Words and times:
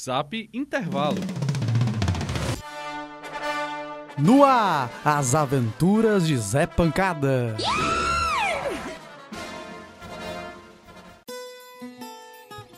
Zap 0.00 0.48
Intervalo. 0.52 1.20
No 4.18 4.44
ar, 4.44 4.90
as 5.04 5.34
aventuras 5.34 6.26
de 6.26 6.36
Zé 6.36 6.66
Pancada. 6.66 7.56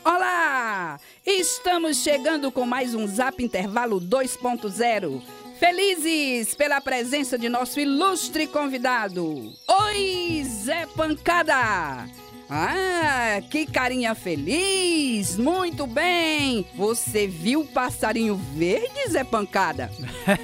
Olá! 0.03 0.99
Estamos 1.25 1.97
chegando 1.97 2.51
com 2.51 2.65
mais 2.65 2.93
um 2.93 3.07
Zap 3.07 3.43
Intervalo 3.43 3.99
2.0. 3.99 5.21
Felizes 5.59 6.53
pela 6.55 6.79
presença 6.79 7.37
de 7.37 7.49
nosso 7.49 7.79
ilustre 7.79 8.45
convidado. 8.47 9.53
Oi, 9.67 10.43
Zé 10.45 10.85
Pancada! 10.95 12.07
Ah, 12.49 13.41
que 13.49 13.65
carinha 13.65 14.15
feliz! 14.15 14.96
Muito 15.37 15.87
bem! 15.87 16.65
Você 16.75 17.27
viu 17.27 17.61
o 17.61 17.67
passarinho 17.67 18.35
verde, 18.35 19.09
Zé 19.09 19.23
Pancada? 19.23 19.89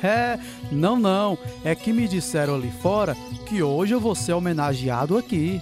não, 0.72 0.95
não. 0.95 1.38
É 1.66 1.76
que 1.76 1.91
me 1.91 2.08
disseram 2.08 2.55
ali 2.55 2.72
fora 2.81 3.16
que 3.45 3.62
hoje 3.62 3.94
eu 3.94 3.99
vou 3.99 4.16
ser 4.16 4.31
homenageado 4.31 5.17
aqui. 5.17 5.62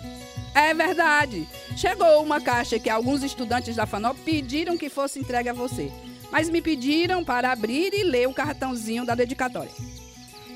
É 0.54 0.72
verdade. 0.74 1.48
Chegou 1.76 2.22
uma 2.22 2.40
caixa 2.40 2.78
que 2.78 2.92
alguns 2.92 3.24
estudantes 3.24 3.76
da 3.76 3.88
FANOP 3.88 4.20
pediram 4.24 4.78
que 4.78 4.88
fosse 4.88 5.20
entregue 5.20 5.50
a 5.50 5.54
você. 5.54 5.92
Mas 6.32 6.48
me 6.48 6.62
pediram 6.62 7.24
para 7.24 7.52
abrir 7.52 7.94
e 7.94 8.04
ler 8.04 8.28
o 8.28 8.34
cartãozinho 8.34 9.04
da 9.04 9.16
dedicatória. 9.16 9.72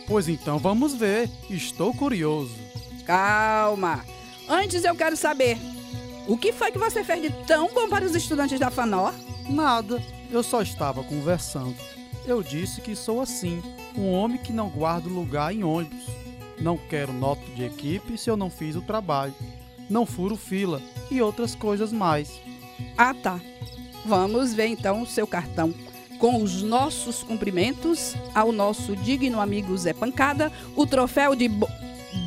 Pois 0.07 0.30
então 0.30 0.59
vamos 0.59 0.93
ver. 0.93 1.30
Estou 1.49 1.93
curioso. 1.96 2.54
Calma. 3.05 4.05
Antes 4.48 4.84
eu 4.84 4.96
quero 4.96 5.18
saber: 5.18 5.57
o 6.27 6.38
que 6.38 6.52
foi 6.52 6.71
que 6.71 6.77
você 6.77 7.03
fez 7.03 7.21
de 7.21 7.29
tão 7.45 7.73
bom 7.73 7.88
para 7.88 8.05
os 8.05 8.15
estudantes 8.15 8.59
da 8.59 8.70
FANOR? 8.70 9.13
Nada. 9.49 10.02
Eu 10.31 10.43
só 10.43 10.61
estava 10.61 11.03
conversando. 11.03 11.75
Eu 12.25 12.41
disse 12.41 12.81
que 12.81 12.95
sou 12.95 13.21
assim, 13.21 13.61
um 13.95 14.12
homem 14.12 14.37
que 14.37 14.51
não 14.51 14.70
guarda 14.70 15.07
lugar 15.07 15.54
em 15.54 15.63
ônibus. 15.63 16.05
Não 16.59 16.77
quero 16.77 17.13
nota 17.13 17.41
de 17.55 17.63
equipe 17.63 18.17
se 18.17 18.29
eu 18.29 18.37
não 18.37 18.49
fiz 18.49 18.76
o 18.76 18.82
trabalho 18.82 19.34
não 19.90 20.05
furo 20.05 20.35
fila 20.35 20.82
e 21.09 21.21
outras 21.21 21.55
coisas 21.55 21.91
mais. 21.91 22.39
Ah, 22.98 23.13
tá. 23.13 23.39
Vamos 24.05 24.54
ver 24.54 24.67
então 24.67 25.01
o 25.01 25.07
seu 25.07 25.26
cartão. 25.26 25.73
Com 26.20 26.41
os 26.41 26.62
nossos 26.62 27.23
cumprimentos 27.23 28.15
ao 28.34 28.51
nosso 28.51 28.95
digno 28.95 29.41
amigo 29.41 29.77
Zé 29.77 29.93
Pancada, 29.93 30.51
o 30.76 30.85
troféu 30.85 31.35
de 31.35 31.48
bo 31.48 31.67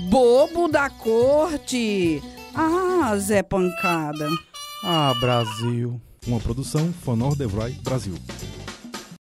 bobo 0.09 0.69
da 0.69 0.91
corte. 0.91 2.23
Ah, 2.61 3.17
Zé 3.17 3.41
Pancada. 3.41 4.29
Ah, 4.83 5.15
Brasil. 5.21 6.01
Uma 6.27 6.41
produção 6.41 6.93
Fanor 7.05 7.37
Devroy 7.37 7.71
Brasil. 7.85 8.15